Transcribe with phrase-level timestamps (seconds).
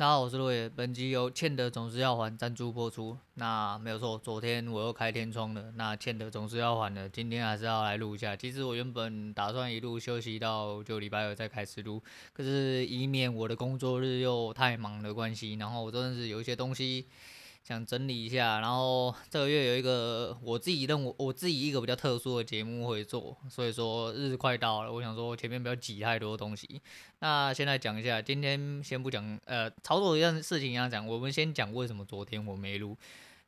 [0.00, 0.66] 大家好，我是路野。
[0.66, 3.14] 本集由欠的总是要还赞助播出。
[3.34, 5.70] 那没有错，昨天我又开天窗了。
[5.76, 8.34] 那欠的总是要还的，今天还是要来录一下。
[8.34, 12.02] 其实我原本打算一路休息到就礼拜二再开始录，
[12.32, 17.06] 可是以免我的工作日又太忙的关系，然后我真的是有一些东西。
[17.70, 26.82] 想整理一下，然后这个月有一个我自己认为我自己一个比较特殊的节目会做，所以说日子快到了，我想说前面不要挤太多东西。
[27.20, 32.98] 那现在讲一下，今天先不讲呃操作一样事情一样讲，我们先讲为什么昨天我没录，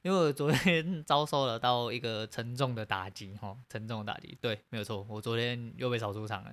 [0.03, 6.53] 因为我昨天 遭受了到一个沉重的打击哈，沉重的打击，对，没有错，我昨天又被扫出场了。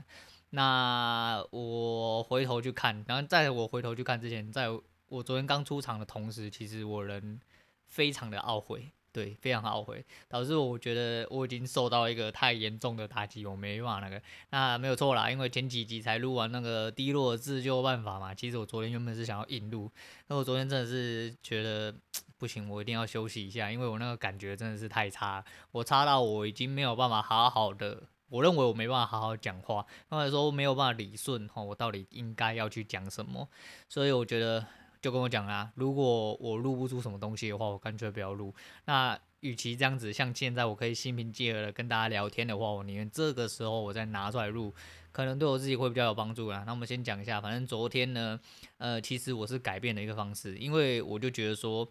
[0.49, 4.69] 那我回头去看，然后在我回头去看之前，在
[5.09, 7.39] 我昨天刚出场的同时，其实我人。
[7.89, 14.21] 非常的懊悔，对，非常懊悔，导致我觉得我已经受到一个太严重的打击，我没办法那个，
[14.51, 19.91] 那没有错啦，因为前几集才录完那个低落的自救办法嘛，其实我昨天原本是想要硬录，
[20.27, 21.93] 那我昨天真的是觉得
[22.37, 33.49] 不行，我一定要休息一下，因为我那个感觉真的是太差，我差到我已经没有办法好好的，我认为我没办法好好讲话，或者说没有办法理顺哈，我到底应该要去讲什么，
[33.87, 34.63] 所以我觉得。
[35.01, 38.53] 就跟我讲啦，如果我录不出什么东西的话，我干脆不要录。
[38.85, 44.73] 那与其这样子，像现在我可以心平气和的跟大家聊天的话，我宁愿这个时候我再拿出来录，
[45.13, 46.63] 可能对我自己会比较有帮助啦。
[46.65, 48.37] 那我们先讲一下，反正昨天呢，
[48.77, 51.89] 呃，其实我是改变了一个方式，因为我就觉得说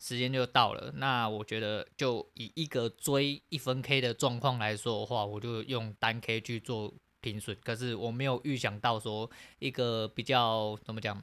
[0.00, 6.92] 时间就到了，那我觉得就以一个追一分 K 的状况来说的话，我就用单 K 去做
[7.22, 7.56] 停损。
[7.62, 11.22] 可是我没有预想到说一个比较怎么讲。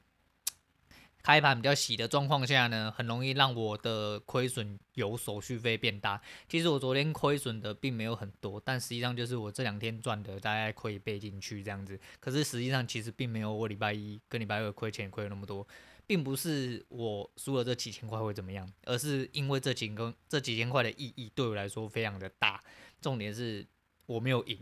[1.26, 6.22] 开盘比较喜的状况下呢，很容易让我的亏损由手续费变大。
[6.48, 12.00] 其实我昨天亏损的并没有很多，但实际上就是我这两天赚的大概可以背进去这样子。
[12.20, 15.68] 可是实际上其实并没有我礼拜一跟礼拜二亏钱亏了那么多，
[16.06, 22.64] 并不是我输了这几千块会怎么样，而是因为这几个这几千块的意义对我来说非常的大。
[23.02, 23.66] 重点是
[24.06, 24.60] 我没有赢。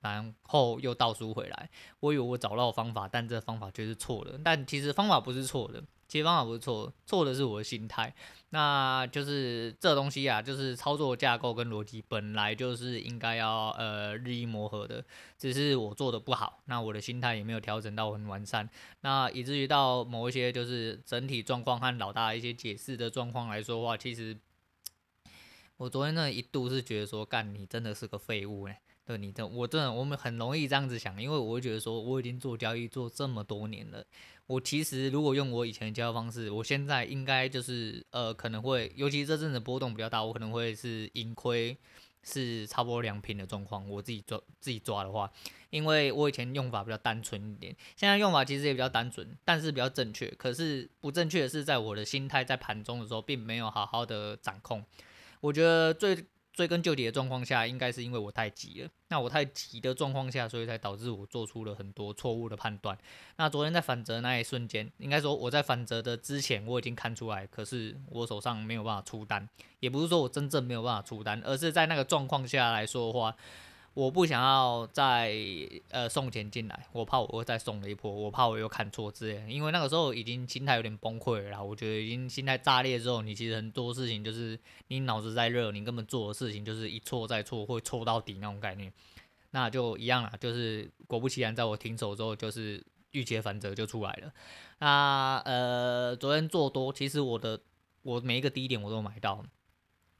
[0.00, 1.68] 然后又倒输回来，
[1.98, 4.38] 我以为我找到方法，但这方法却是错的。
[4.44, 8.14] 但其实方法不是错的，其实方法不是错，错的是我的心态。
[8.50, 15.04] 那就是这东西啊，就是操作架构跟逻辑本来就是应该要呃日益磨合的，
[15.36, 18.68] 只是我做的不好，那我的心态也没有调整到很完善，
[19.00, 24.38] 那以至于到某一些就是整体状况和老大一些解释的状况来说的话，其实
[25.76, 28.80] 我昨天那一度是觉得说，干你真的是个废物哎。
[29.06, 34.04] 对你这，我真的我们很容易这样子想，因为我会觉得说，我已经做交易做这么多年了，
[34.48, 41.76] 我其实如果用我以前的交易方式，我现在应该就是呃可能会，尤其这阵子波动比较大，我可能会是盈亏
[42.24, 45.30] 是差不多两平的状况，我自己抓自己抓的话，
[45.70, 54.84] 因为我以前用法比较单纯一点，现在用法其实也比较单纯，但是比较正确，可是不正确的是在我的心态在盘中的时候并没有好好的掌控，
[55.40, 56.26] 我觉得最。
[56.56, 58.88] 追根究底的状况下，应该是因为我太急了。
[59.08, 62.96] 那我太急的状况下，所以才导致我做出了很多错误的判断。
[63.36, 69.46] 那昨天在反折那一瞬间，应该说我在反折的之前，我已经看出来，可是我手上没有办法出单，
[69.80, 73.36] 也不是说我真正没有办法出单，而是在那个状况下来说的话。
[73.96, 75.34] 我不想要再
[75.88, 81.62] 呃送钱进来，我怕我会再送了一波，我怕我又看错之类，因为那个时候已经心态有点崩溃了啦。
[81.62, 88.92] 我觉得已经心态炸裂之后，你其实很多事情就是你脑子在热，你根本做的事情就是一错再错，会错到底那种概念。
[89.52, 94.30] 那就一样了，就是果不其然，在我停手之后，就是预期反折就出来了。
[94.80, 97.58] 那呃，昨天做多，其实我的
[98.02, 99.42] 我每一个低点我都买到，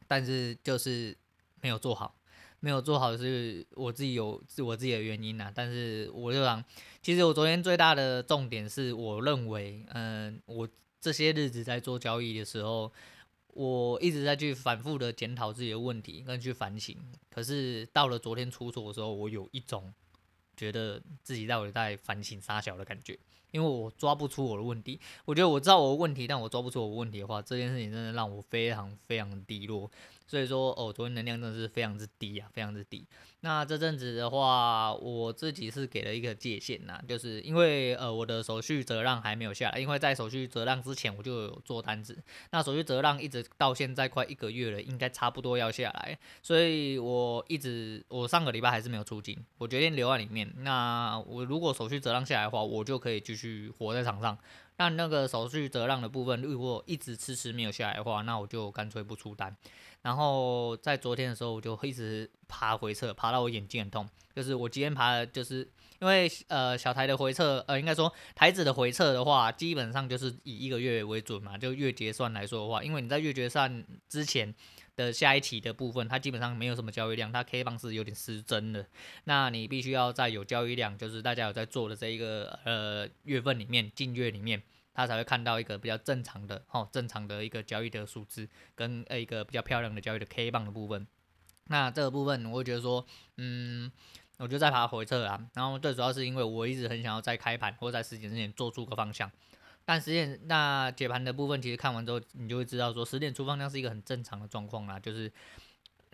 [0.08, 1.14] 但是就是
[1.60, 2.14] 没有做好。
[2.60, 6.64] 没有做好是我自己有是我自己的原因呐、啊，但是我就想，
[7.02, 10.68] 其实我昨天最大的重点是我认为，嗯，我
[11.00, 12.90] 这些日子在做交易的时候，
[13.48, 16.96] 我一直在去反复的检讨自己的问题跟去反省，
[17.30, 19.92] 可是到了昨天出错的时候，我有一种
[20.56, 23.16] 觉得自己到底在反省啥小的感觉，
[23.52, 29.88] 因为我抓不出我的问题，我觉得我知道我的问题，但我抓不出我问题的话，这件事情真的让我非常非常低落。
[30.26, 33.06] 所以说，哦，昨天能量真的是非常之低啊，非常之低。
[33.40, 42.18] 那这阵子的话，我自己是给了一个界限呐，就是因为呃我的手续折让还没有下来，因为在手续折让之前我就有做单子，
[42.50, 50.52] 那手续折让一直到现在快一个月了，应该差不多要下来，所以我一直我上个礼拜还是没有出金，我决定留在里面。
[50.58, 54.36] 那我如果手续折让下来的话，我就可以继续活在场上。
[54.78, 59.56] 那那个手续折让的部分，如果一直迟迟没有下来的话，那我就干脆不出单。
[60.06, 64.08] 然后在昨天的时候，我就一直爬回撤，爬到我眼睛很痛。
[64.36, 65.68] 就是我今天爬的，就是
[65.98, 74.54] 因为呃小台的回撤，呃应该说台子的回撤的话，基本上就是以一个月为准嘛，就月结算来说的话，因为你在月结算之前
[74.94, 78.86] 的下一期的部分，它基本上没有什么交易量，它 K 棒是有点失真的。
[79.24, 84.62] 那你必须要在有交易量，就是大家有在做的这一个呃月份里面，近月里面。
[84.96, 91.06] 他才会看到一个比较正常的，哦，正常的一个交易的数字，跟呃一个比较漂亮的交易的 K 棒的部分。
[91.66, 93.04] 那这个部分我会觉得说，
[93.36, 93.92] 嗯，
[94.38, 95.46] 我就在爬回撤啊。
[95.52, 99.30] 然后最主要是因为我一直很想要在开盘或在十点之前做出个方向。
[99.84, 105.30] 但十点那解盘的部分，其实看完之后，你就会知道说，十点出方向是一个很正常的状况啦，就是。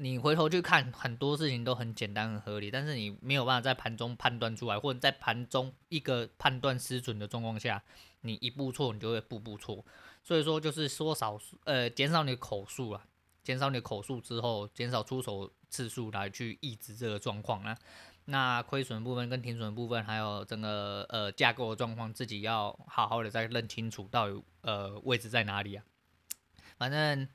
[0.02, 7.80] 你回头去看很多事情都很简单很合理，但是你没有办法在盘中判断出来，或者在盘中一个判断失准的状况下，
[8.22, 9.86] 你一步错，你就会步步错。
[10.24, 13.06] 所以说就是说少呃减少你的口数啊，
[13.44, 17.78] 减少你的口数之后，减少出手次数来去抑制这个状况啊。
[18.24, 25.84] 那亏损部分跟停损部分，还有整个呃架构的状况，自己要好好的再认清楚到底呃位置在哪里啊。
[26.76, 27.28] 反正。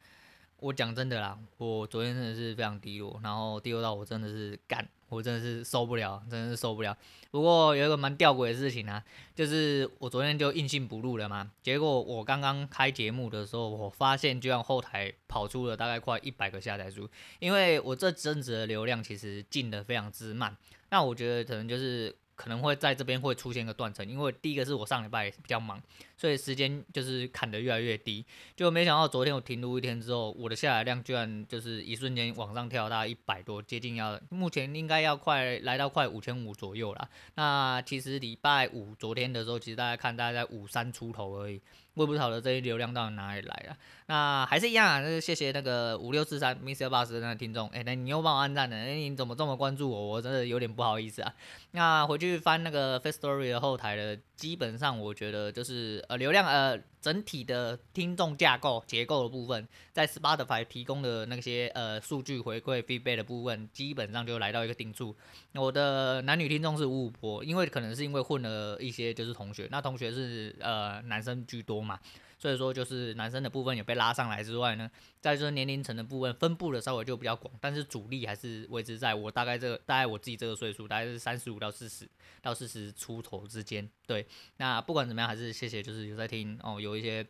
[0.59, 6.97] 我讲真的啦，我昨天真的是非常低落，然后低落到我真的是干，我真的是受不了，真的是受不了。
[7.29, 9.03] 不过有一个蛮吊诡的事情啊，
[9.35, 17.07] 就是我昨天就硬性补录了嘛，结果我刚刚开节目的时候，我发现居然后台跑出了大概快一百个下载数，
[17.39, 20.57] 因为我这阵子的流量其实进的非常之慢，
[20.89, 22.15] 那我觉得可能就是。
[22.37, 25.81] 可能会在这边会出现一个断层，因为第一个是我上礼拜比较忙，
[26.15, 28.23] 所以时间就是砍得越来越低。
[28.55, 37.09] 就没想到昨天我停录一天之后，我的下载量居然就是一瞬间往上跳，大概一百多，接近要目前应该要快来到快五千五左右了。
[37.33, 41.59] 那其实礼拜五昨天的时候，其实大家看大概在五三出头而已。
[41.97, 46.87] 我也不晓得这些流量到底哪里来的，那还是一样啊，那就谢谢那个五六四三 Mr.
[46.87, 50.07] Boss 的那个听众，哎、那你又帮我按赞了，哎、你怎么这么关注我？
[50.07, 51.33] 我真的有点不好意思啊。
[51.71, 56.79] 那回去翻那个 Face Story 的后台的，基本上我觉得就是呃流量呃。
[57.01, 65.15] 整体的听众架构结构的部分，在 Spotify 提供的那些呃数据回馈 feedback 的部分，基本上就来到一个定数。
[65.53, 71.99] 我的男女听众是五五波，因为可能是因为混了一些就是同学，那同学是呃男生居多嘛。
[72.39, 74.89] 所以说，就是男生的部分也被拉上来之外呢，
[75.19, 82.07] 在这年龄层的部分分布的稍微就比较广，但是主力还是维持在我大概这个，大概我自己这个岁数，大概是三十五到四十
[82.39, 83.89] 到四十出头之间。
[84.05, 87.25] 对，那不管怎么样，还是谢谢，就是有在听哦，有一些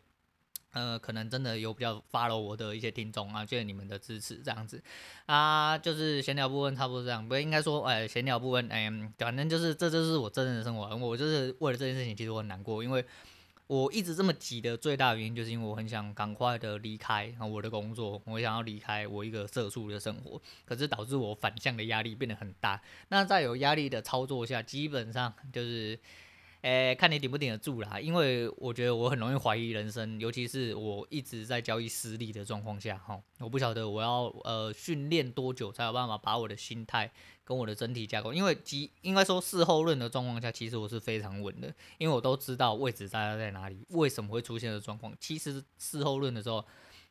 [0.72, 4.82] 呃，可能真的有比较 follow 我的一些听众啊，谢谢你们的支持，这样子
[5.24, 13.02] 啊，就是闲聊部分差不多这样，不应该说哎，闲聊部分哎，反正就是这就是我真正的生活，我就是为了这件事情，其实我很难过，因为。
[13.68, 22.82] 我一直这么急的最大原因，就是因为我很想赶快的离开我的工作，我想要离开我一个社畜的生活，可是导致我反向的压力变得很大。
[23.10, 25.96] 那在有压力的操作下，基本上就是。
[26.62, 37.10] 诶、看你顶不顶得住啦，因为我觉得我很容易怀疑人生，尤其是我一直在交易失利的状况下，哈，我不晓得我要呃训练多久才有办法把我的心态
[37.44, 45.14] 跟我的整体架构，因为即应该说事后论的状况下，其实我是非常稳的，因为我都知道位置在在哪里，为什么会出现的状况。
[45.20, 46.64] 其实事后论的时候，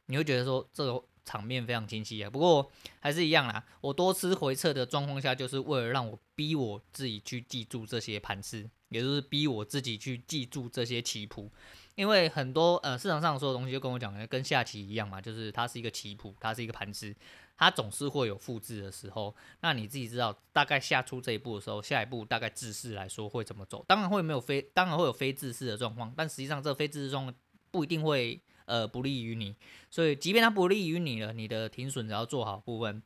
[0.07, 2.29] 你会觉得说这个场面非常清晰啊。
[2.29, 2.71] 不过
[3.01, 8.69] 还是一样啦，我多次回撤的状况下，就是为了让我逼我自己去记住这些盘势。
[8.89, 11.51] 也就是逼我自己去记住这些棋谱，
[11.95, 17.13] 因为很多呃市场上所有东西就跟我讲的跟下棋一样嘛，就是它是一个棋谱，它是一个盘势，
[17.57, 19.36] 它总是会有复制的时候。
[19.60, 23.84] 那你自己知道大概下出这一步的时候，下一步大概自势来说会怎么走？
[23.89, 27.36] 当然会没有非，当然会有非自势的状况，但实际上这非自势状况
[27.69, 29.53] 不一定会呃不利于你。
[29.89, 33.01] 所以即便它不利于你了，你的停损只要做好部分，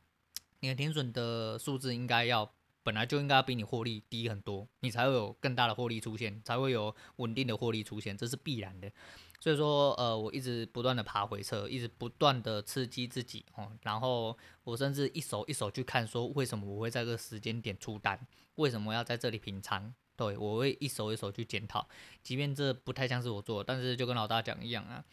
[0.60, 2.52] 你的停损的数字应该要。
[2.84, 8.92] 本来就应该比你获利低很多，你才会有更大的获利出现，才会有稳定的获利出现，这是必然的。
[9.40, 18.20] 所以说，呃，我一直不断的爬回撤，一直不断的刺激自己哦，然后我甚至一手一手去看，说为什么我会在这个时间点出单，
[18.56, 19.94] 为什么要在这里平仓？
[20.16, 21.88] 对，我会一手一手去检讨，
[22.24, 25.06] 即便这不太像是我做，但是就跟老大讲一样啊。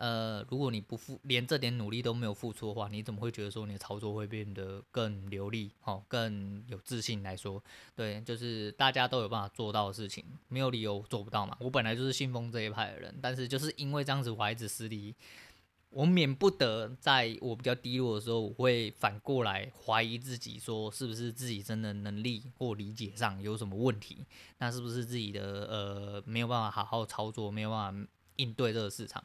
[0.00, 7.62] 呃，如果你不付，连这点努力都没有付出的话，你怎么会觉得说你的操作会变得更流利，哦，更有自信来说？
[7.94, 11.54] 对，就是大家都有办法做到的事情，没有理由做不到嘛。
[11.60, 15.14] 我本来就是信奉这一派的人，但是就是因为这样子，我还一直失利，
[15.90, 24.24] 我免不得在我比较低落的时候，我会反过来怀疑自己，说是不是自己真的能力或理解上有什么问题？
[24.60, 29.22] 那是不是自己的呃没有办法好好操作，没有办法应对这个市场？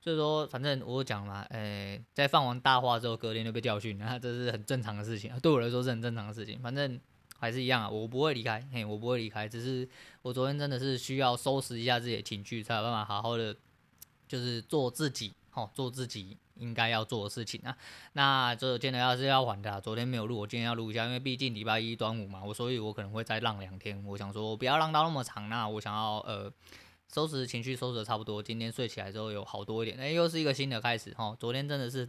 [0.00, 6.60] 所以说，反正我讲嘛，诶、在放完大话之后，隔天就被教训，那 这是很正常的事情，对我来说是很正常的事情。
[6.62, 7.00] 反正
[7.40, 9.88] 还是一样啊，我不会离开，嘿，我不会离开，只是
[10.22, 13.56] 我昨天真的是需要收拾一下自己的情绪，才有办法好好的，
[14.28, 17.76] 就是做自己，哦，做自己应该要做的事情啊。
[18.12, 24.00] 那这今天要是要还的，昨天没有录，我今天要录一下，因为毕竟礼拜一端午嘛，我所以我可能会再浪两天。
[24.04, 26.52] 我想说，不要浪到那么长，那我想要呃。
[27.12, 31.34] 收拾情绪收拾的差不多，今天睡起来之后有好多一点，哎、又是一个新的开始哈。
[31.38, 32.08] 昨天真的是，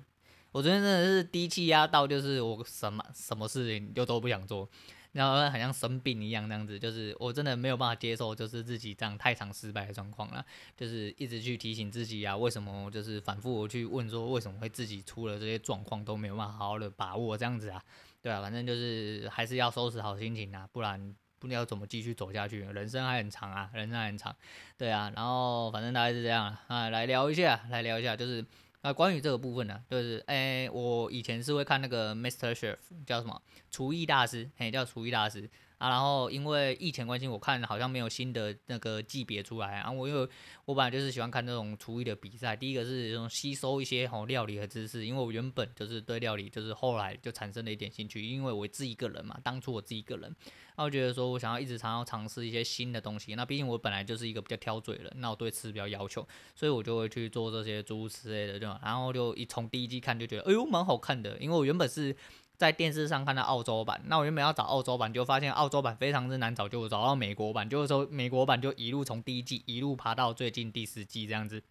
[0.51, 4.67] 我昨天真的是低气压到，就是我什么什么事情就都不想做，
[5.13, 17.81] 然后好像生病一样那样子，就是我真的没有办法接受，就是自己这样太常失败的状况了，就是一直去提醒自己啊，为什么就是反复去问说为什么会自己出了这些状况都没有办法好好的把握这样子啊，
[18.21, 21.15] 对啊，反正就是还是要收拾好心情啊，不然。
[21.39, 24.35] 不知道怎么继续走下去，人生还很长啊，人生还很长，
[24.77, 28.45] 对啊，然后反正大概是这样啊，来聊一下，来聊一下，就是
[28.81, 35.49] 啊，关于这个部分呢，就是诶，我以前是会看那个 Master Chef，叫什么厨艺大师，嘿，叫厨艺大师。
[35.77, 39.91] 啊，然后因为疫情关系，我看好像没有新的那个级别出来啊。
[39.91, 40.27] 我因为
[40.65, 50.35] 我本来就是喜欢看这种厨艺的比赛，第一个是这种吸收一些吼料理的知识，因为我原本就是对料理，就是后来就产生了一点兴趣，因为我自己一个人嘛，当初我自己一个人，
[50.77, 53.35] 那我觉得说我想要一直常要尝试一些新的东西。
[53.35, 58.79] 那毕竟我本来就是一个比较挑嘴的人，那我对吃比较要求，所以我就会去做这些诸如此类的，对吧？
[58.83, 62.15] 然后就一从第一季看就觉得，哎呦，蛮好看的，因为我原本是。
[62.57, 71.61] 在电视上看到澳洲版，那我原本要找澳洲版，就发现澳洲版非常之难找，就找到美国版，就是说美国版就一路从第一季一路爬到最近第十季这样子。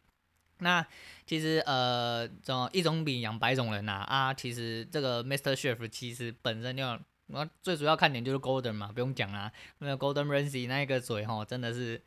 [0.61, 0.87] 那
[1.27, 5.55] 其实呃，这一种饼养百种人呐啊，啊，其实这个 Mr.
[5.55, 12.01] Chef 其实本身就，那最主要看点就是 Golden 嘛，不用讲啦，那个 Golden Ramsy 那个嘴吼真的是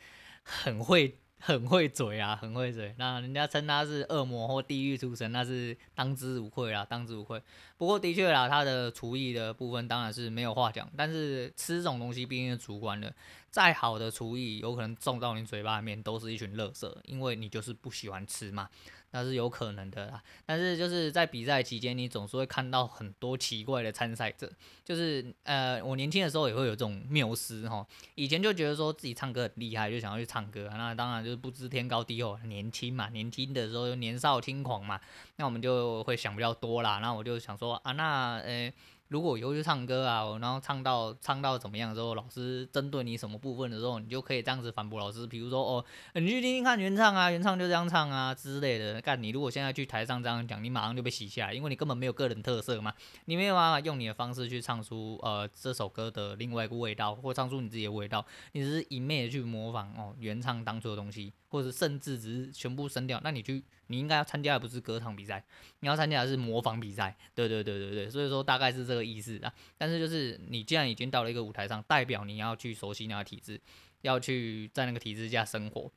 [0.43, 1.17] 很会。
[1.39, 2.93] 很会嘴啊，很会嘴。
[2.97, 7.41] 那人家称他是恶魔或地狱出神，那是当之无愧啦，当之无愧。
[7.77, 10.89] 不过的确啦，他的厨艺的部分当然是没有话讲。
[10.97, 13.13] 但是吃这种东西毕竟是主观的，
[13.49, 18.69] 再好的厨艺，有可能送到你嘴巴里面都是一群垃圾，因为你就是不喜欢吃嘛。
[19.11, 24.51] 那是有可能的啦，但是就是在比赛期间，你总是会看到很多奇怪的参赛者。
[24.85, 27.85] 就是呃，我年轻的时候也会有这种缪斯哈，
[28.15, 30.69] 以前就觉得说自己唱歌很厉害，就想要去唱歌。
[30.71, 34.99] 那当然就是不知天高地厚，年轻嘛，年轻的时候就年少轻狂嘛，
[35.37, 36.99] 那我们就会想比较多啦。
[36.99, 38.71] 那我就想说啊，那呃。
[39.09, 45.27] 如果以后去唱歌啊，然后唱到唱到怎么样之后，老师针对你什么部分的时候，你就可以这样子反驳老师。
[45.27, 49.01] 比如说哦，你去听听看原唱啊，原唱就这样唱啊之类的。
[49.01, 52.93] 干，你如果现在去台上这样讲，你马上就被洗下来，因为你根本没有个人特色嘛，
[53.25, 61.33] 你没有办法用你的方式去唱出呃这首歌的另外一个味道，或唱出你自己的味道，你只是一昧的去模仿哦原唱当初的东西。
[61.51, 65.43] 或者甚至只是全部删掉，那你去，你应该要参加的不是歌唱比赛，
[65.79, 67.17] 你要参加的是模仿比赛。
[67.33, 69.51] 对对对对对，所以说大概是这个意思啊。
[69.79, 73.59] 但是就是你既然已经到了一个舞台上，代表你要去熟悉那个体制，
[74.01, 75.91] 要去在那个体制下生活，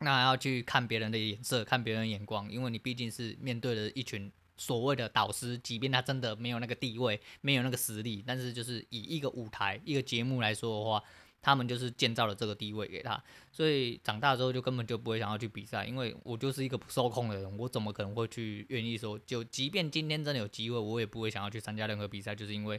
[0.00, 11.02] 那要去看别人的眼色，看别人的眼光，因为你毕竟是面对了一群所谓的导师，即便他真的没有那个地位，没有那个实力，但是就是以一个舞台、一个节目来说的话。
[11.42, 22.78] 他们就是建造了这个地位给他，所以长大之后就根本就不会想要去比赛，因为我就是一个不受控的人，我怎么可能会去愿意说，就即便今天真的有机会，我也不会想要去参加任何比赛，就是因为，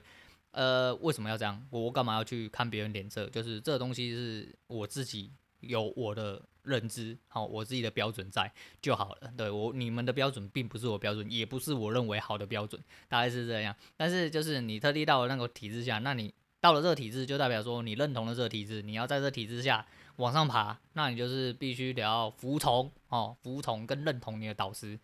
[0.52, 1.66] 呃，为什么要这样？
[1.72, 3.28] 我干嘛要去看别人脸色？
[3.30, 9.34] 就是这东西是我自己有我的认知，好，我自己的标准在就好了。
[9.36, 13.76] 对我，你们的标准并不是我标准，也不是我认为好的标准，大概是这样。
[13.98, 16.32] 但是就是你特地到那个体制下，那你。
[16.62, 19.86] 到了这个体制，就代表说你认同了这个体制，你要在这个体制下
[20.18, 24.98] 往上爬，那你就是必须得要服从哦，服从跟认同你的导师。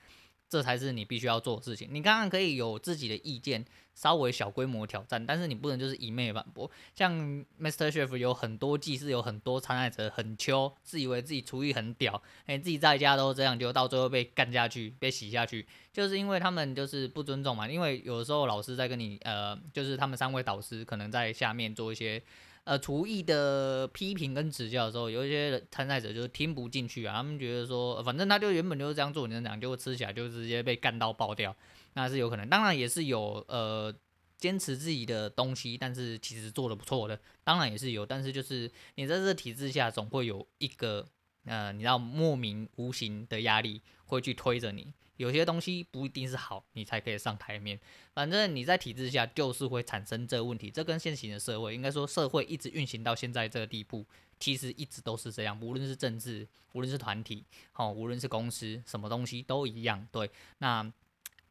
[0.49, 1.87] 这才是你必须要做的事情。
[1.91, 6.69] 你刚刚可以有自己的意见，稍微小规模挑战，但是你不能就是一昧反驳。
[6.95, 7.13] 像
[7.59, 17.67] Master Chef 有很多季是有很多参赛者很秋，自以为自己厨艺很屌，哎，自己在家都这样，就到最后被干下去，被洗下去，就是因为他们就是不尊重嘛。
[17.69, 22.21] 因为有的时候老师在跟你，呃，就是他们三位导师可能在下面做一些。
[22.67, 31.55] 呃，厨艺的批评跟指教的时候，有一些参赛者就是听不进去啊，他们觉得说，反正他就原本就是这样做，你讲就会吃起来就直接被干到爆掉，
[31.93, 32.49] 那是有可能。
[32.49, 33.95] 当然也是有呃
[34.37, 38.05] 坚持自己的东西，但是其实做的不错的，当然也是有。
[38.05, 41.07] 但是就是你在这体制下，总会有一个
[41.47, 44.93] 呃，你知道莫名无形的压力会去推着你。
[45.15, 47.79] 有些东西不一定是好，你才可以上台面。
[48.13, 50.69] 反正你在体制下就是会产生这个问题。
[50.69, 54.05] 这跟现行的社会，应该说社会一直运行到现在这个地步，
[54.39, 55.59] 其实一直都是这样。
[55.59, 60.07] 无论是政治，无论是团体，哦，无论是公司，什么东西都一样。
[60.11, 60.87] 对，那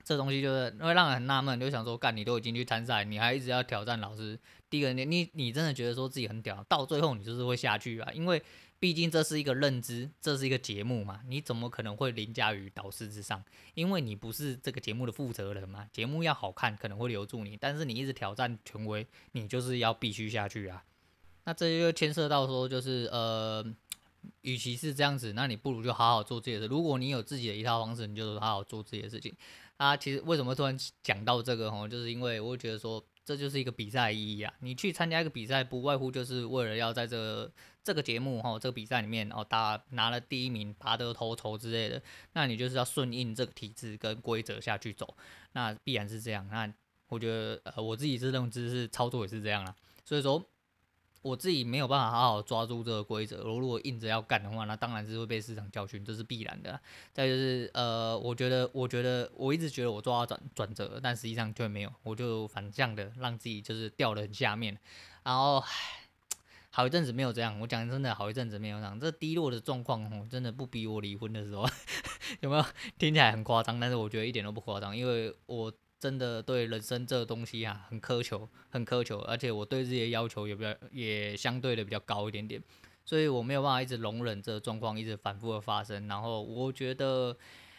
[0.04, 4.38] 这东西就是会让人很纳闷，就想说，干你都已经去参赛，你还一直要挑战老师。
[4.70, 8.40] 第一个，你你你真的觉得说自己很屌，到最后你就是会下去啊，因为。
[8.78, 13.42] 毕竟这是一个认知，这是一个节目嘛，你怎么可能会凌驾于导师之上？
[13.74, 15.88] 因为你不是这个节目的负责人嘛。
[15.90, 20.84] 节目要好看，可能会留住你，但是你一直挑战权威，你就是要必须下去啊。
[21.44, 23.64] 那这就牵涉到说，就是呃，
[24.42, 26.66] 与其是这样子，那你不如就好好做自己的事。
[26.66, 29.34] 如果你有自己的一套方式，你就好好做自己的事情。
[29.78, 33.02] 啊，其实为什么突然讲到这个吼，就是因为我觉得说。
[33.26, 34.54] 这就是一个比赛意义啊！
[34.60, 37.50] 你去参加一个比赛，不外乎就是为了要在这
[37.82, 42.00] 这个节目哈，这个比赛里面哦，打拿了第一名，拔得头筹之类的。
[42.34, 45.16] 那你就是要顺应这个体制跟规则下去走，
[45.54, 46.48] 那必然是这样。
[46.52, 46.72] 那
[47.08, 49.74] 我觉得，呃，我自己这种知是操作也是这样啦。
[50.04, 50.48] 所以说。
[51.26, 56.80] 我自己没有办法好好抓住这个规则，我如果硬着要干的话，那当然是会被市场教训，这是必然的。
[57.12, 64.78] 再就是，呃，我觉得，我觉得，我一直觉得我抓到转转折，但实际上却没有，我就反向的让自己就是掉得很下面，
[65.24, 65.60] 然后，
[66.70, 67.58] 好一阵子没有这样。
[67.58, 71.68] 我讲真的，好一阵子没有这样，这低落的状况哦，真的不比我离婚的时候
[72.40, 72.64] 有没有？
[72.98, 75.72] 听起来很夸张，但是我觉得一点都不夸张，因为我。
[76.06, 82.62] 真的对人生这个东西啊，很苛求，很苛求，而且我对自己的要求也比较，也相对的比较高一点点，
[83.04, 86.06] 所以我没有办法一直容忍这个状况一直反复的发生。
[86.06, 87.36] 然后我觉得，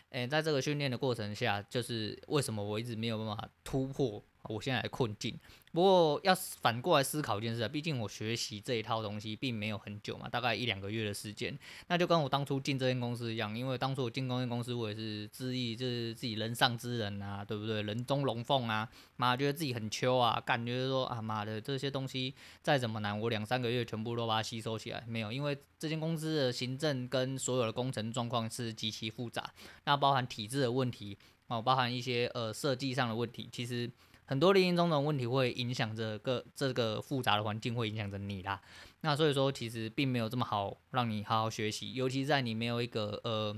[0.10, 5.38] 诶、在这个训练的过程下，就是为什么我一直没有办法突破我现在的困境。
[5.74, 11.56] 不过要反过来思考一件事啊，毕竟我学习这一套东西并没有很久嘛，大概一两个月的时间。
[11.88, 17.84] 那就跟我当初进这间公司一样，因为当初我进这间公司，我也是自意就是自己人上之人啊，对不对？
[17.84, 25.04] 人中龙凤啊，妈觉得自己很秋啊，感觉说啊妈的这些东西再怎么难，我两三个月全部都把它吸收起来。
[25.08, 29.54] 没有，因为这间公司的行政跟所有的工程状况是极其复杂，
[29.84, 31.16] 那包含体制的问题
[31.48, 33.92] 哦，包含一些呃设计上的问题，其实。
[34.28, 38.62] 很多零零总总问题会影响着个这个复杂的环境，会影响着你啦。
[39.02, 43.56] 那所以说，其实并没有这么好让你好好学习，尤其在你没有一个呃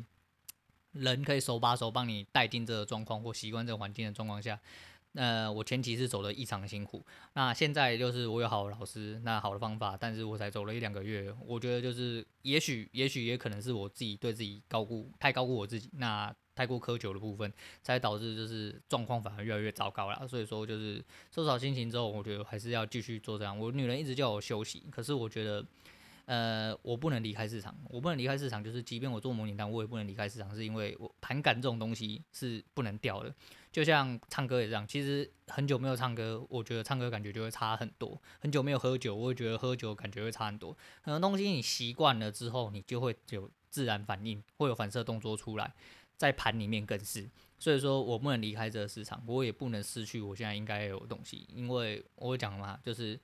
[0.91, 4.59] 人可以手把手帮你带进这个状况或习惯这个环境的状况下，
[5.13, 7.03] 呃，我前期是走得异常的辛苦。
[7.33, 15.89] 那现在就是我有好的老师，那好的方法，但是我才走了一两个月，我觉得就是也许也许也可能是我自己对自己高估太高估我自己。
[15.93, 17.49] 那太过苛求的部分，
[17.81, 20.27] 才导致就是状况反而越来越糟糕了。
[20.27, 21.01] 所以说，就是
[21.33, 23.57] 收拾好心情之后，我觉得还是要继续做这样。
[23.57, 25.65] 我女人一直叫我休息，可是我觉得，
[26.25, 28.61] 呃，我不能离开市场，我不能离开市场。
[28.61, 33.33] 就是即便我做模拟单，我也不能离开市场，是因为我盘感这种东西是不能掉的。
[33.71, 38.21] 就像唱歌也这样，其实很久没有唱歌，我觉得唱歌感觉就会差很多。
[38.41, 40.75] 很久没有喝酒，我会觉得喝酒感觉会差很多。
[41.01, 45.71] 很多东西你习惯了之后，你就会有自然反应，会有反射动作出来。
[46.19, 47.25] 在盘里面更是，
[47.57, 53.17] 所以说我不能离开这个市场，我也不能失去我现在应该有的东西，因为我讲嘛，就是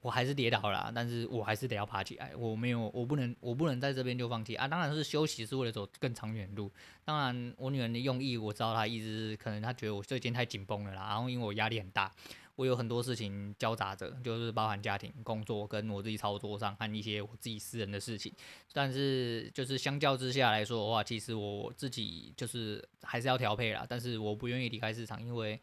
[0.00, 4.66] 我还是跌倒了，但是我还是得要爬起来，我没有，我不能，我不能在这边就放弃啊！
[4.66, 6.70] 当然是休息是为了走更长远路，
[7.04, 12.10] 当然我女人的用意我知道她意思是，可能她觉得我最近太紧绷了啦，然后因为我压力很大。
[12.56, 18.30] 我有很多事情交杂着，就是包含家庭、工作跟我自己操作上，和一些我自己私人的事情。
[18.74, 23.86] 但是，就是相较之下来说的话，其实我自己就是还是要调配啦。
[23.88, 25.58] 但是我不愿意离开市场，因为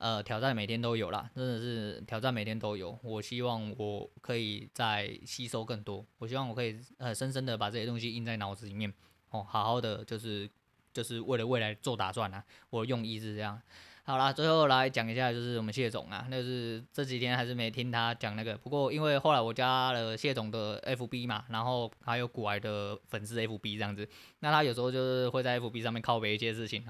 [0.00, 2.98] 呃，挑战每天都有啦，真的是挑战每天都有。
[3.02, 8.90] 我希望我可以再吸收更多，我希望我可以呃深深的把这些东西印在脑子里面
[9.28, 10.48] 哦，好好的就是
[10.94, 12.42] 就是为了未来做打算啊。
[12.70, 13.60] 我用意是这样。
[14.02, 18.56] 好啦，最后来讲一下，就是我们谢总啊，那就是这几天还是没听他讲那个。
[18.56, 24.08] 不过因为后来我加了谢总的 FB 嘛，然后还有股癌的粉丝 FB 这样子，
[24.38, 26.82] 那他有时候就是会在 FB 上面靠北一些事情。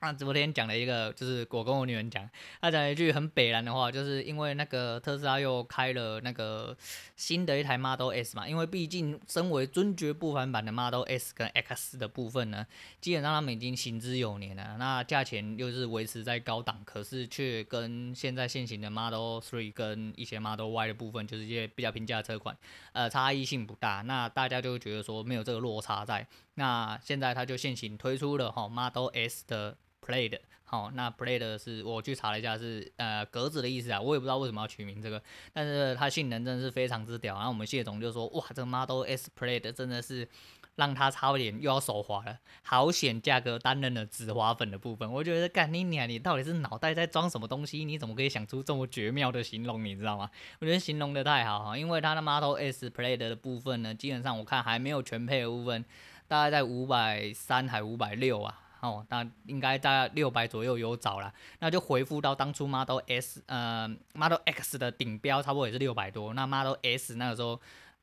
[0.00, 2.30] 那直播间讲了一个，就是我跟我女人讲，
[2.60, 6.76] 他讲了一句很北然的话，就是因为那个特斯拉又开了那个
[7.16, 12.64] 新的一台 Model S 嘛，因为毕竟身为尊爵不凡版的 Model S 跟 X 的部分呢，
[13.00, 22.56] 基本上他们已经行之有年了，那价钱又是维持在高档，可是却跟现在现行的 Model 3跟一些 Model Y 的部分，就是一些比较平价的车款，
[22.92, 29.76] 呃，差异性不大，那大家就觉得说没有这个落差在，那现在他就现行推出了哈 Model S 的。
[30.08, 37.34] Plaid 好，那 Plaid 是我去查了一下是呃格子的意思啊，我也不知道为什么要取名这个，但是它性能真的是非常之屌。
[37.34, 40.28] 然后我们谢总就说，哇，这个 Model S Plaid 真的是
[40.76, 45.10] 让他差一点又要手滑了，好险价格担任了止滑粉的部分。
[45.10, 47.86] 我觉得干你娘，你到底是脑袋在装什么东西？
[47.86, 49.82] 你怎么可以想出这么绝妙的形容？
[49.82, 50.30] 你知道吗？
[50.60, 55.82] 我觉得形容的太好哈，因为它的 Model S Plaid 的部分呢，基本上我看还没有全配的部分，
[56.28, 58.66] 大概在五百三还五百六啊。
[58.80, 66.34] 哦，那应该在六百左右有找了，那就回复到当初 Model S 呃 Model X 的顶标，差不多也是六百多。
[66.34, 67.60] 那 Model S 那个时候。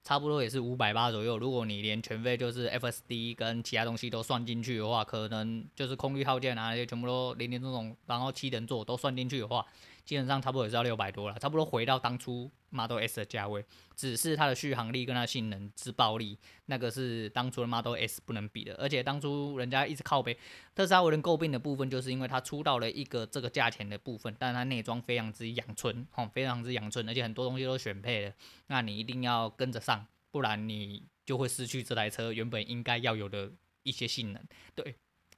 [0.07, 1.35] 差不多也是五百八左右。
[1.39, 9.65] 如果你连全费就是 FSD 跟其他东西都算进去的话，可能就是空滤套件啊那些全部都零零总总，然后七人座都算进去的话，
[10.05, 13.65] 基本上差不多也是要六百多了，差不多回到当初 Model S 的价位。
[13.95, 18.75] 只是它的续航力跟它性能之暴力，那个是当初的 Model S 不能比的。
[18.75, 20.37] 而且当初人家一直靠背
[20.75, 28.33] 特斯拉为人诟病的部分，就是因为它出到了一个这个价钱的部分，但它内装非常之阳春，哦，非常之阳春，而且很多东西都选配的，
[28.67, 33.49] 那你一定要跟着上，不然你就会失去这台车原本应该要有的
[33.83, 34.43] 一些性能。
[34.75, 34.93] 对，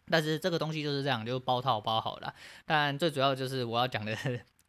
[0.09, 2.33] 但是这个东西就是这样，就包套包好了。
[2.65, 4.17] 但最主要就是我要讲的。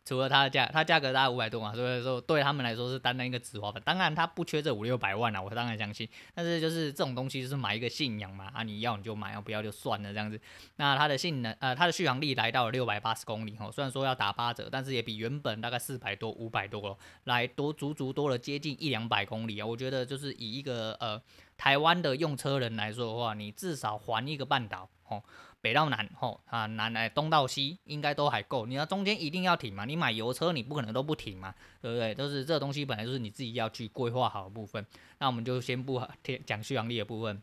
[0.08, 3.82] 除了它的价，它价格大概五百多嘛，所以说对他们来说是单单一个止滑粉。
[3.84, 6.08] 当然，它不缺这五六百万啊，我当然相信。
[6.34, 10.40] 但是就是这种东西就是买一个信仰嘛，啊，你要你就买，要不要就算了这样子。
[10.76, 19.66] 那它的性能，呃，它的续航力来到了六百八十公里哦，虽然说要打八折，但是也比原本大概四百多、五百多来多足足多了接近一两百公里啊。
[19.66, 21.20] 我觉得就是以一个呃
[21.58, 25.22] 台湾的用车人来说的话，你至少环一个半岛哦。
[25.60, 28.64] 北到南，吼啊，南来东到西，应该都还够。
[28.66, 29.84] 你要中间一定要停嘛？
[29.84, 32.14] 你买油车，你不可能都不停嘛，对不对？
[32.14, 34.86] 都是这东西本来就是你自己要去规划好的部分。
[35.18, 36.00] 那我们就先不
[36.46, 37.42] 讲续航力的部分，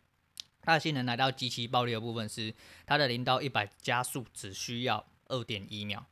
[0.62, 2.54] 它的性能来到极其暴力的部分是
[2.86, 6.06] 它的零到一百加速只需要二点一秒。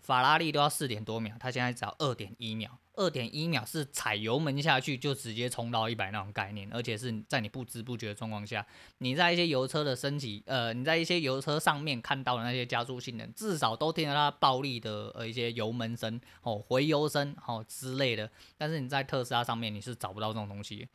[0.00, 2.78] 法拉利都要四点多秒，它现在只要二点一秒。
[2.96, 8.66] 二点一秒是踩油门下去就直接冲到一百那种概念，而且是在你不知不觉的状况下，
[8.98, 18.30] 你在一些油车的升级，呃，你在一些油车上面看到的那些加速性能，至少都听到它暴力的呃一些油门声哦，回油声哦之类的。
[18.56, 20.88] 但是你在特斯拉上面你是找不到这种东西，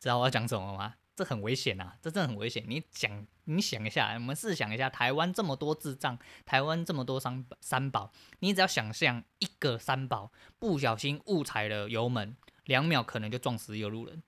[0.00, 0.94] 知道我要讲什么吗？
[1.14, 1.96] 这很危险啊！
[2.00, 2.64] 这真的很危险。
[2.66, 14.22] 你想，你想一下，我们试想一下，台湾这么多智障，台湾这么多三三宝，你只要想象一个三宝不小心误踩了油门，两秒可能就撞死一个路人，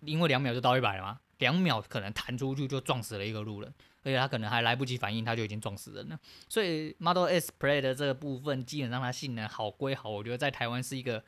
[0.00, 3.74] 因为两秒就到一百了嘛，两秒可能弹出去就撞死了一个路人，
[4.04, 6.20] 而且他可能还来不及反应，他就已经撞死人了。
[6.48, 11.24] 所以 Model S Plaid 的这个部分，基本上它性能好归好，我觉得在台湾是一个。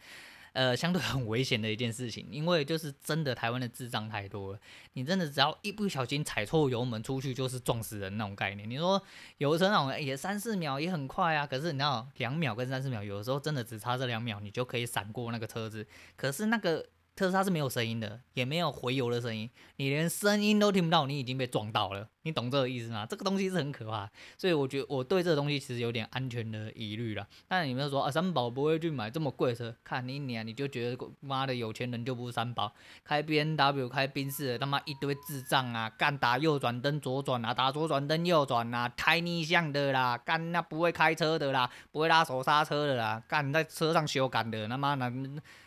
[0.57, 4.59] 呃，相对很危险的一件事情，因为就是真的台湾的智障太多了，
[4.95, 8.69] 你真的只要一不小心踩错油门出去，就是撞死人那种概念。
[8.69, 9.03] 你说
[9.37, 16.87] 油车那种也三四秒也很快啊，可是你知道两秒跟三四秒，有的时候真的只差这两秒，你就可以闪过那个车子，可是那个。
[17.17, 23.07] 特斯拉是没有声音的，也没有回油的声音，你连声音都听不到，你已经被撞到了，你懂这个意思吗？
[23.07, 27.27] 这个东西是很可怕，所以我觉得我对这个东西其实有点安全的疑虑了。
[27.49, 32.71] 但你们说啊，三宝不会去买这么贵的车，看你你啊，你就觉得妈的有钱人就不是三宝，
[33.03, 45.11] 开 B N W 开宾士的他妈一堆智障啊，干打右转灯左转啊，打左转灯右转啊，开逆向的啦，干那不会开车的啦，不会拉手刹车的啦，干在车上修改的，他妈的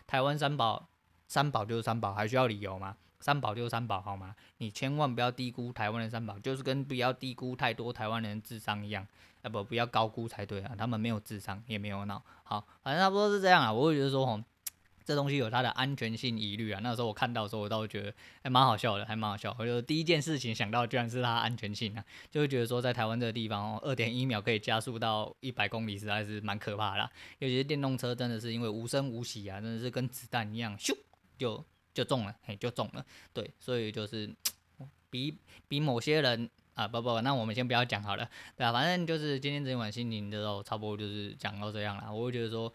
[0.06, 0.88] 台湾三宝。
[1.30, 2.98] 三宝就是三宝，还需要理由吗？
[3.20, 4.36] 三宝就是三宝，好吗？
[4.58, 9.06] 你千万不要低估台湾的三宝，就是跟不要低估太多台湾人智商一样，
[9.44, 12.24] 啊不，不要高估才对啊，他们没有智商，也没有脑。
[12.44, 13.72] 好，反正差不多是这样啊。
[13.72, 14.42] 我会觉得说，吼，
[15.06, 16.80] 这东西有它的安全性疑虑啊。
[16.82, 18.14] 那时候我看到的时候，我倒觉得
[18.44, 19.56] 还蛮好笑的，还蛮好笑。
[19.60, 27.10] 我就第一件事情想到，居然是它安全性啊，就会觉得说，在台湾这个地方哦，二点一秒可以加速到一百公里，实在是蛮可怕的。
[27.40, 30.96] 尤其是电动车，真的是因为无声无息啊，真的是跟子弹一样，咻。
[31.40, 34.30] 就就中了，嘿，就中了，对，所以就是
[35.10, 35.36] 比
[35.68, 42.14] 比某些人啊，不不，那我们先不要讲好了，对啊，反正就是今天这一晚心情的时候，差不多就是讲到这样了。
[42.14, 42.72] 我会觉得说，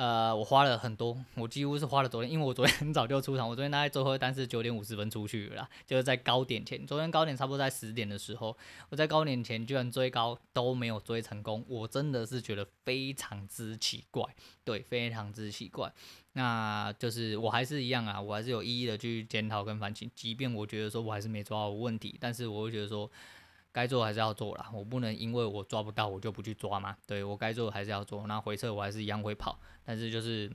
[0.00, 8.56] 呃，我花了很多，我几乎是花了昨天，因为我昨天很早就出场，我昨天大概最后一单是九点五十分出去了，就是在高点前，昨天高点差不多在十点的时候，
[8.88, 14.24] 我在高点前居然追高都没有追成功，我真的是觉得非常之奇怪，
[14.64, 15.92] 对，非常之奇怪。
[16.32, 23.10] 那就是我还是一样啊，我还是有一一的去检讨跟反省，即便我觉得说我还是没抓到问题，但是我会觉得说
[23.72, 30.50] 该做还是要做啦，我不能因为我抓不到我就不去抓嘛，对，我该做还是要做，那回撤我还是一样会跑，但是就是。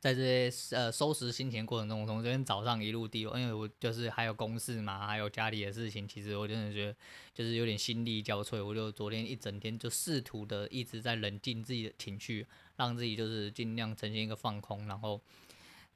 [0.00, 6.96] 在这些呃收拾心情过程中，从昨天早上一路低落，因为我就是还有公事嘛，还有家里的事情，其实我真的觉得
[7.34, 8.64] 就是有点心力交瘁。
[8.64, 15.20] 我就昨天一整天就试图的一直在冷静自己的情绪，让自己就是尽量呈现一个放空，然后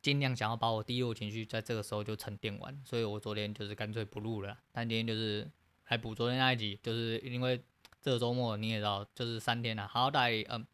[0.03, 5.51] 尽量想要把我低落情绪在这个时候就沉淀完，所以我昨天就是干脆不录了，但今天就是
[5.89, 7.63] 来补昨天那一集，就是因为
[8.01, 10.67] 这个周末你也知道，就是三天了，好歹嗯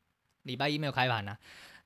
[0.42, 1.36] 礼拜一没有开盘了。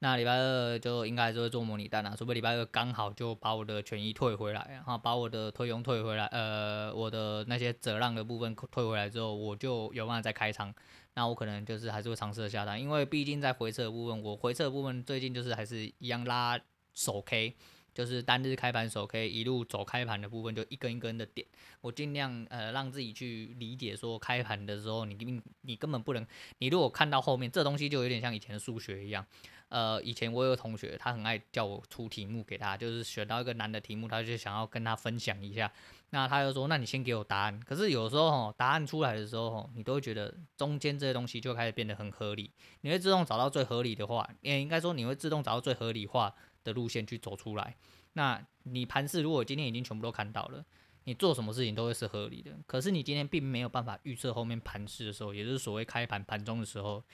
[0.00, 10.74] 那礼拜二就应该还是会做模拟单啊，除非礼拜二刚好就把我的权益退回来，然后把我的推佣退回来，呃，我的那些折让的部分退回来之后，我就有办法再开仓。
[11.14, 16.60] 那我可能就是还是会尝试下单，因为毕竟在回撤的部分，我回撤的部分最近就是还是一样拉
[16.92, 17.56] 手 K。
[17.94, 21.46] 就是单日开盘手可以一路走开盘的部分，就一根一根的点。
[21.80, 26.26] 我尽量呃让自己去理解说，开盘的时候你你你根本不能，
[26.58, 29.24] 你如果看到后面这东西就有点像以前的数学一样。
[29.70, 35.72] 呃，以前我有个同学，他很爱叫我出题目给他，就是选到一个难的题目，他就想要跟他分享一下。
[36.10, 37.58] 那他就说，那你先给我答案。
[37.58, 42.52] 可是有时候吼，答案出来的时候，你都会觉得中间这些东西就开始变得很合理。
[42.82, 46.32] 你会自动找到最合理的话，也应该说你会自动找到最合理化
[46.64, 47.76] 的路线去走出来，
[48.14, 50.64] 那你盘势如果今天已经全部都看到了，
[51.04, 52.58] 你做什么事情都会是合理的。
[52.66, 57.04] 可是你今天并没有办法预测后面盘势的时候，也就是所谓开盘盘中的时候，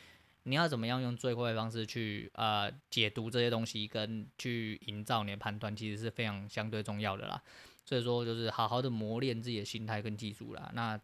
[0.44, 7.42] 你要怎么样用最快的方式去呃解读这些东西，跟去营造你的判断，其实是非常相对重要的啦。
[7.84, 10.70] 所以说，就是好好的磨练自己的心态跟技术啦。
[10.74, 11.00] 那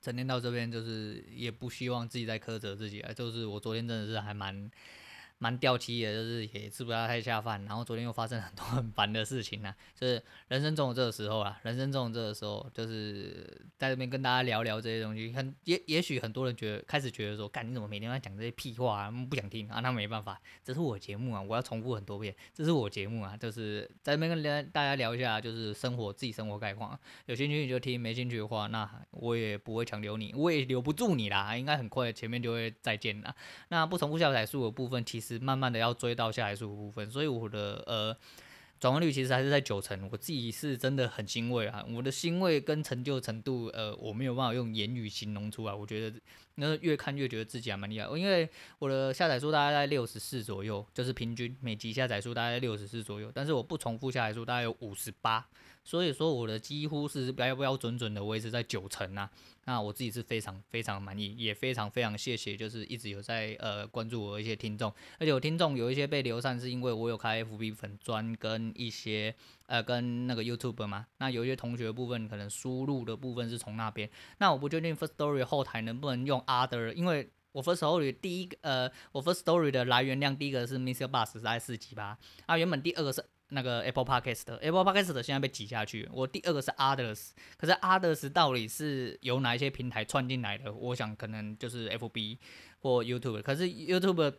[0.00, 3.12] 整天到这边，就是也不希望自己再苛责自己啊。
[3.12, 4.70] 就是我昨天真的是还蛮。
[5.42, 13.44] 蛮掉漆的，就是也吃不到太下饭，然后昨天又发生很多 很烦的事情呢、啊，就是人生总有这个时候啊，人生总有这个时候，就是
[13.76, 33.34] 在这边跟大家聊聊这些东西，很也也许很多人觉得开始觉得说，干你怎么每天在讲这些屁话啊，不想听啊，那没办法，这是我节目啊，我要重复很多遍，这是我节目啊，就是在这边跟大家聊一下，就是生活自己生活概况，有兴趣你就听，没兴趣的话，那我也不会强留你，我也留不住你啦，应该很快前面就会再见啦。
[33.70, 35.31] 那不重复下载数的部分，其实。
[35.38, 38.16] 慢慢的要追到下来数部分，所以我的呃
[38.80, 46.20] 转换率其实还是在九成，我自己是真的很欣慰啊，我的欣慰跟成就程度，呃，我没有办法用言语形容出来，我觉得
[46.56, 55.46] 那越看越觉得自己还蛮厉害，因为我的下载数大概在六十四左右，就是平均每集下载数大概六十四左右，但是我不重复下载数大概有五十八。
[55.84, 59.30] 所以说我的几乎是标标准准的维持在九成啊，
[59.64, 69.34] 那我自己是非常非常满意，也非常非常谢谢，就是一直有在呃关注我的一些听众，而且我听众有一些被流散是因为我有开 FB 粉专跟一些
[69.66, 83.24] 呃跟那个 YouTube 嘛，那有一些同学部分可能输入的部分是从那边，那我不确定 First Story 后台能不能用 Other，因为我 First Story 第一个呃我 First Story 的来源量第一个是 MixerBox 在四级吧，啊原本第二个是。
[83.52, 86.08] 那个 Apple Podcast，Apple Podcast 现在被挤下去。
[86.12, 90.72] 我第二个是 Others，可是 Others 到底是由哪一些平台串进来的？
[90.72, 92.38] 我想可能就是 FB
[92.80, 93.42] 或 YouTube。
[93.42, 94.34] 可是 YouTube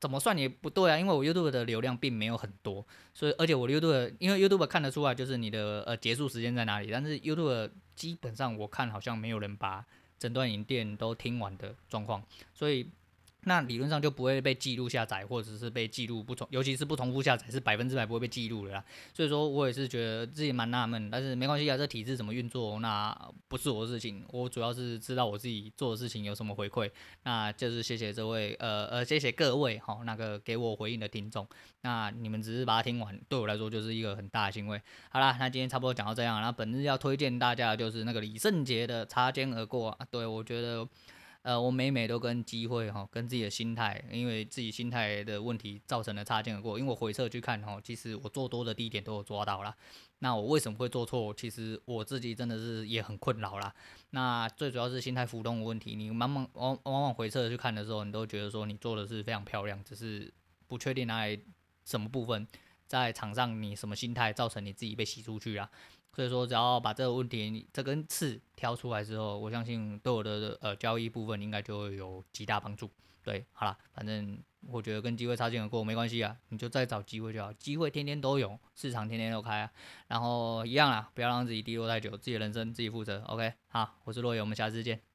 [0.00, 9.84] 怎么算也不对啊，因为我 YouTube 的流量并没有很多，所以而且我 YouTube 因为 YouTube 看得出来就是你的呃结束时间在哪里，但是 YouTube 基本上我看好像没有人把
[10.18, 12.22] 整段影片都听完的状况，
[12.54, 12.88] 所以。
[13.44, 18.84] 那理论上就不会被记录下载，或者是被记录不重，尤其是不重复下载是百分之百不会被记录的啦。
[19.12, 23.16] 所以说我也是觉得自己蛮纳闷，但是没关系啊，这体制怎么运作，那
[23.48, 24.24] 不是我的事情。
[24.30, 26.90] 我主要是知道我自己做的事情有什么回馈，
[27.22, 31.46] 那就是谢谢这位呃呃谢谢各位哈，那个给我回应的听众。
[31.82, 34.80] 那你们只是把它听完，对我来说就是一个很大的欣慰。
[35.10, 40.88] 好啦，那今天差不多讲到这样，然后本日要推荐大家的就是那个李圣杰的擦肩而过啊，对我觉得。
[41.44, 46.78] 呃，我每每都跟机会哈，跟自己的心态，因为自己心态的问题造成了擦肩而过。
[46.78, 49.76] 因为我回撤去看哈，其实我做多的低点都有抓到啦。
[50.20, 51.34] 那我为什么会做错？
[51.34, 53.74] 其实我自己真的是也很困扰啦。
[54.08, 55.94] 那最主要是心态浮动的问题。
[55.94, 60.32] 你慢慢往往往回撤去看的时候，你都觉得说你做的是非常漂亮，只是
[60.66, 61.38] 不确定在
[61.84, 62.48] 什么部分，
[62.86, 65.70] 在场上你什么心态造成你自己被洗出去啊。
[66.14, 72.90] 所以说，只要把这个问题这根刺挑出来之后，我相信对我的呃交易部分应该就会有极大帮助。
[73.22, 79.70] 对，好了，反正我觉得跟机会擦肩而过没关系啊，你就再找机会就好，机会天天都有，市场天天都开啊。
[80.08, 83.22] 然后一样啦，不要让自己低落太久，自己的人生自己负责。
[83.24, 85.13] OK，好，我是洛野，我们下次见。